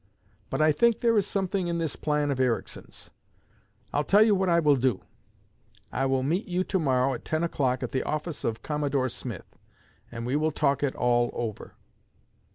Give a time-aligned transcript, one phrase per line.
[0.49, 3.11] But I think there is something in this plan of Ericsson's.
[3.93, 5.01] I'll tell you what I will do.
[5.91, 9.59] I will meet you to morrow at ten o'clock, at the office of Commodore Smith,
[10.11, 11.75] and we will talk it all over.'